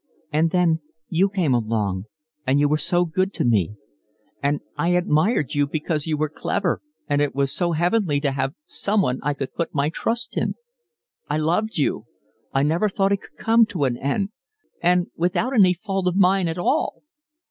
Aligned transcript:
"And 0.33 0.49
then 0.49 0.79
you 1.09 1.29
came 1.29 1.53
along 1.53 2.05
and 2.47 2.59
you 2.59 2.67
were 2.67 2.79
so 2.79 3.05
good 3.05 3.31
to 3.35 3.45
me. 3.45 3.75
And 4.41 4.61
I 4.75 4.87
admired 4.95 5.53
you 5.53 5.67
because 5.67 6.07
you 6.07 6.17
were 6.17 6.27
clever 6.27 6.81
and 7.07 7.21
it 7.21 7.35
was 7.35 7.51
so 7.51 7.73
heavenly 7.73 8.19
to 8.21 8.31
have 8.31 8.55
someone 8.65 9.19
I 9.21 9.35
could 9.35 9.53
put 9.53 9.75
my 9.75 9.89
trust 9.89 10.35
in. 10.37 10.55
I 11.29 11.37
loved 11.37 11.77
you. 11.77 12.07
I 12.51 12.63
never 12.63 12.89
thought 12.89 13.11
it 13.11 13.21
could 13.21 13.37
come 13.37 13.67
to 13.67 13.83
an 13.83 13.95
end. 13.95 14.29
And 14.81 15.11
without 15.15 15.53
any 15.53 15.75
fault 15.75 16.07
of 16.07 16.15
mine 16.15 16.47
at 16.47 16.57
all." 16.57 17.03